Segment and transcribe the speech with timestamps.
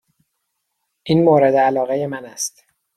[1.03, 2.63] این مورد علاقه من است.